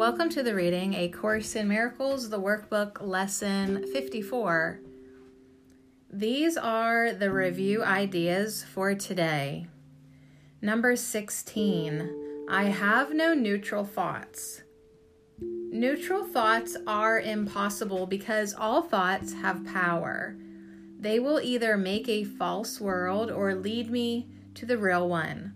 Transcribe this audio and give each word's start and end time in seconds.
Welcome 0.00 0.30
to 0.30 0.42
the 0.42 0.54
reading 0.54 0.94
A 0.94 1.10
Course 1.10 1.54
in 1.54 1.68
Miracles, 1.68 2.30
the 2.30 2.40
workbook 2.40 3.02
lesson 3.02 3.84
54. 3.92 4.80
These 6.10 6.56
are 6.56 7.12
the 7.12 7.30
review 7.30 7.84
ideas 7.84 8.64
for 8.64 8.94
today. 8.94 9.66
Number 10.62 10.96
16 10.96 12.46
I 12.48 12.64
have 12.64 13.12
no 13.12 13.34
neutral 13.34 13.84
thoughts. 13.84 14.62
Neutral 15.38 16.24
thoughts 16.24 16.78
are 16.86 17.20
impossible 17.20 18.06
because 18.06 18.54
all 18.54 18.80
thoughts 18.80 19.34
have 19.34 19.66
power. 19.66 20.34
They 20.98 21.20
will 21.20 21.42
either 21.42 21.76
make 21.76 22.08
a 22.08 22.24
false 22.24 22.80
world 22.80 23.30
or 23.30 23.54
lead 23.54 23.90
me 23.90 24.30
to 24.54 24.64
the 24.64 24.78
real 24.78 25.06
one. 25.06 25.52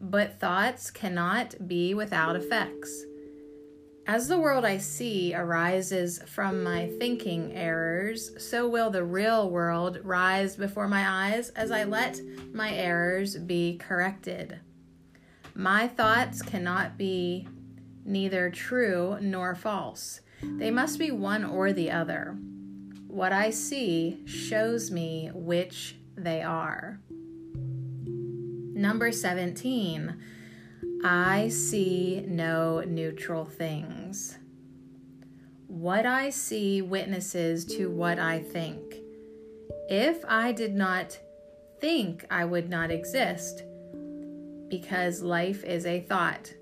But 0.00 0.40
thoughts 0.40 0.90
cannot 0.90 1.68
be 1.68 1.92
without 1.92 2.34
effects. 2.34 3.04
As 4.08 4.28
the 4.28 4.38
world 4.38 4.64
I 4.64 4.78
see 4.78 5.34
arises 5.34 6.20
from 6.26 6.62
my 6.62 6.88
thinking 7.00 7.52
errors, 7.56 8.30
so 8.38 8.68
will 8.68 8.88
the 8.88 9.02
real 9.02 9.50
world 9.50 9.98
rise 10.04 10.54
before 10.54 10.86
my 10.86 11.04
eyes 11.08 11.48
as 11.50 11.72
I 11.72 11.82
let 11.82 12.20
my 12.52 12.72
errors 12.72 13.36
be 13.36 13.78
corrected. 13.78 14.60
My 15.56 15.88
thoughts 15.88 16.40
cannot 16.40 16.96
be 16.96 17.48
neither 18.04 18.48
true 18.48 19.18
nor 19.20 19.56
false. 19.56 20.20
They 20.40 20.70
must 20.70 21.00
be 21.00 21.10
one 21.10 21.44
or 21.44 21.72
the 21.72 21.90
other. 21.90 22.36
What 23.08 23.32
I 23.32 23.50
see 23.50 24.22
shows 24.24 24.88
me 24.88 25.32
which 25.34 25.96
they 26.16 26.42
are. 26.42 27.00
Number 28.72 29.10
17. 29.10 30.14
I 31.04 31.48
see 31.48 32.24
no 32.26 32.80
neutral 32.80 33.44
things. 33.44 34.38
What 35.66 36.06
I 36.06 36.30
see 36.30 36.82
witnesses 36.82 37.64
to 37.76 37.90
what 37.90 38.18
I 38.18 38.40
think. 38.40 38.96
If 39.88 40.24
I 40.26 40.52
did 40.52 40.74
not 40.74 41.18
think, 41.80 42.24
I 42.30 42.44
would 42.44 42.68
not 42.68 42.90
exist, 42.90 43.62
because 44.68 45.22
life 45.22 45.62
is 45.64 45.86
a 45.86 46.00
thought. 46.00 46.54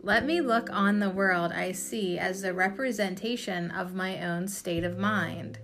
Let 0.00 0.24
me 0.24 0.40
look 0.40 0.68
on 0.70 1.00
the 1.00 1.10
world 1.10 1.52
I 1.52 1.72
see 1.72 2.18
as 2.18 2.42
the 2.42 2.52
representation 2.52 3.70
of 3.70 3.94
my 3.94 4.22
own 4.22 4.46
state 4.46 4.84
of 4.84 4.98
mind. 4.98 5.58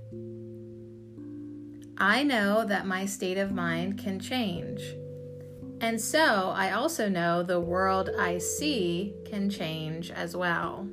I 1.99 2.23
know 2.23 2.65
that 2.65 2.87
my 2.87 3.07
state 3.07 3.39
of 3.39 3.53
mind 3.53 3.99
can 3.99 4.19
change. 4.19 4.83
And 5.83 6.01
so 6.01 6.53
I 6.55 6.71
also 6.71 7.09
know 7.09 7.43
the 7.43 7.59
world 7.59 8.09
I 8.17 8.39
see 8.39 9.15
can 9.27 9.51
change 9.51 10.13
as 10.13 10.37
well. 10.37 10.87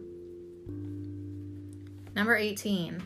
Number 2.15 2.35
18. 2.35 3.03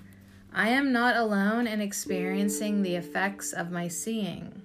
I 0.53 0.69
am 0.69 0.93
not 0.93 1.17
alone 1.17 1.67
in 1.67 1.81
experiencing 1.81 2.81
the 2.81 2.95
effects 2.95 3.51
of 3.51 3.69
my 3.69 3.89
seeing. 3.89 4.61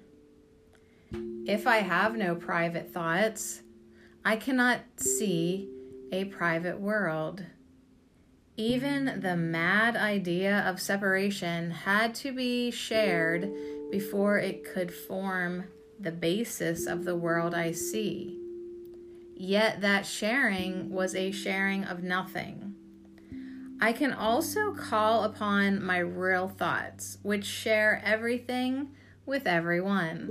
If 1.44 1.66
I 1.66 1.78
have 1.78 2.14
no 2.14 2.36
private 2.36 2.92
thoughts, 2.92 3.62
I 4.24 4.36
cannot 4.36 4.80
see 4.96 5.68
a 6.12 6.26
private 6.26 6.78
world. 6.78 7.42
Even 8.56 9.20
the 9.22 9.36
mad 9.36 9.96
idea 9.96 10.60
of 10.60 10.80
separation 10.80 11.72
had 11.72 12.14
to 12.16 12.32
be 12.32 12.70
shared 12.70 13.50
before 13.90 14.38
it 14.38 14.62
could 14.62 14.94
form 14.94 15.64
the 16.00 16.12
basis 16.12 16.86
of 16.86 17.04
the 17.04 17.16
world 17.16 17.54
I 17.54 17.72
see. 17.72 18.38
Yet 19.34 19.80
that 19.80 20.06
sharing 20.06 20.90
was 20.90 21.14
a 21.14 21.30
sharing 21.30 21.84
of 21.84 22.02
nothing. 22.02 22.74
I 23.80 23.92
can 23.92 24.12
also 24.12 24.74
call 24.74 25.22
upon 25.22 25.84
my 25.84 25.98
real 25.98 26.48
thoughts, 26.48 27.18
which 27.22 27.44
share 27.44 28.02
everything 28.04 28.88
with 29.24 29.46
everyone. 29.46 30.30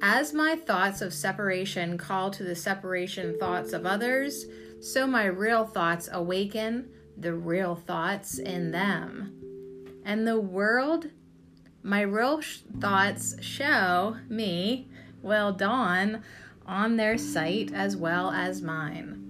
As 0.00 0.32
my 0.32 0.54
thoughts 0.54 1.02
of 1.02 1.12
separation 1.12 1.98
call 1.98 2.30
to 2.30 2.44
the 2.44 2.56
separation 2.56 3.36
thoughts 3.38 3.72
of 3.72 3.84
others, 3.84 4.46
so 4.80 5.06
my 5.06 5.26
real 5.26 5.66
thoughts 5.66 6.08
awaken 6.10 6.88
the 7.16 7.34
real 7.34 7.74
thoughts 7.74 8.38
in 8.38 8.70
them. 8.70 9.34
And 10.04 10.26
the 10.26 10.40
world, 10.40 11.10
my 11.88 12.02
real 12.02 12.42
sh- 12.42 12.58
thoughts 12.80 13.34
show 13.42 14.16
me 14.28 14.86
will 15.22 15.52
dawn 15.52 16.22
on 16.66 16.96
their 16.96 17.16
sight 17.16 17.72
as 17.72 17.96
well 17.96 18.30
as 18.30 18.60
mine. 18.60 19.24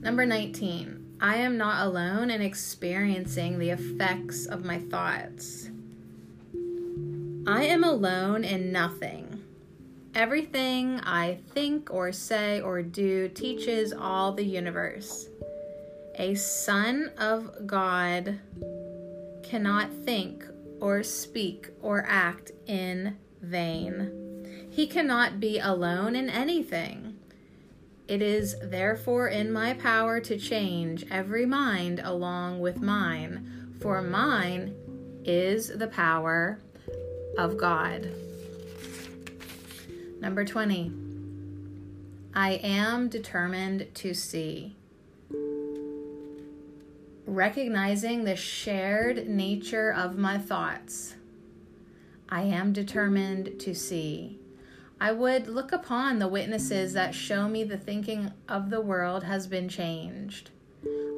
Number 0.00 0.24
19. 0.24 1.16
I 1.20 1.36
am 1.36 1.58
not 1.58 1.86
alone 1.86 2.30
in 2.30 2.40
experiencing 2.40 3.58
the 3.58 3.70
effects 3.70 4.46
of 4.46 4.64
my 4.64 4.78
thoughts. 4.78 5.68
I 7.46 7.64
am 7.64 7.84
alone 7.84 8.44
in 8.44 8.72
nothing. 8.72 9.42
Everything 10.14 11.00
I 11.00 11.38
think 11.52 11.90
or 11.92 12.12
say 12.12 12.60
or 12.60 12.82
do 12.82 13.28
teaches 13.28 13.92
all 13.92 14.32
the 14.32 14.44
universe. 14.44 15.28
A 16.14 16.34
son 16.34 17.10
of 17.18 17.66
God 17.66 18.38
cannot 19.42 19.92
think 19.92 20.44
or 20.80 21.02
speak 21.02 21.68
or 21.80 22.04
act 22.08 22.52
in 22.66 23.16
vain. 23.40 24.68
He 24.70 24.86
cannot 24.86 25.40
be 25.40 25.58
alone 25.58 26.14
in 26.14 26.28
anything. 26.30 27.18
It 28.06 28.22
is 28.22 28.56
therefore 28.62 29.28
in 29.28 29.52
my 29.52 29.74
power 29.74 30.20
to 30.20 30.38
change 30.38 31.04
every 31.10 31.44
mind 31.44 32.00
along 32.02 32.60
with 32.60 32.80
mine, 32.80 33.76
for 33.80 34.00
mine 34.00 34.74
is 35.24 35.68
the 35.68 35.88
power 35.88 36.58
of 37.36 37.58
God. 37.58 38.10
Number 40.20 40.44
20. 40.44 40.92
I 42.34 42.52
am 42.62 43.08
determined 43.08 43.88
to 43.96 44.14
see. 44.14 44.76
Recognizing 47.28 48.24
the 48.24 48.36
shared 48.36 49.28
nature 49.28 49.92
of 49.92 50.16
my 50.16 50.38
thoughts, 50.38 51.14
I 52.26 52.40
am 52.40 52.72
determined 52.72 53.60
to 53.60 53.74
see. 53.74 54.38
I 54.98 55.12
would 55.12 55.46
look 55.46 55.70
upon 55.70 56.18
the 56.18 56.26
witnesses 56.26 56.94
that 56.94 57.14
show 57.14 57.46
me 57.46 57.64
the 57.64 57.76
thinking 57.76 58.32
of 58.48 58.70
the 58.70 58.80
world 58.80 59.24
has 59.24 59.46
been 59.46 59.68
changed. 59.68 60.48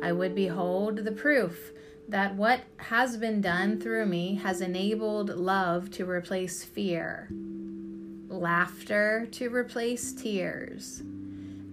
I 0.03 0.11
would 0.11 0.35
behold 0.35 0.97
the 0.97 1.13
proof 1.13 1.71
that 2.09 2.35
what 2.35 2.63
has 2.79 3.17
been 3.17 3.41
done 3.41 3.81
through 3.81 4.07
me 4.07 4.35
has 4.43 4.61
enabled 4.61 5.29
love 5.29 5.93
to 5.93 6.11
replace 6.11 6.65
fear, 6.65 7.29
laughter 8.29 9.29
to 9.31 9.49
replace 9.49 10.13
tears, 10.13 11.05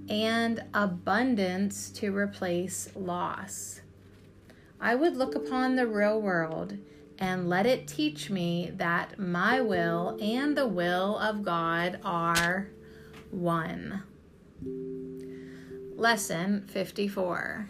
and 0.09 0.63
abundance 0.75 1.89
to 1.89 2.15
replace 2.15 2.89
loss. 2.95 3.81
I 4.79 4.95
would 4.95 5.17
look 5.17 5.35
upon 5.35 5.75
the 5.75 5.87
real 5.87 6.21
world 6.21 6.77
and 7.19 7.49
let 7.49 7.65
it 7.65 7.87
teach 7.87 8.29
me 8.29 8.71
that 8.75 9.17
my 9.17 9.59
will 9.59 10.17
and 10.21 10.55
the 10.55 10.67
will 10.67 11.17
of 11.17 11.43
God 11.43 11.99
are 12.03 12.69
one. 13.31 14.03
Lesson 15.95 16.67
54 16.67 17.69